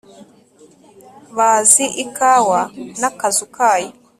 bazi 1.37 1.85
ikawa 2.03 2.61
n’akazu 2.99 3.45
kayo 3.55 3.91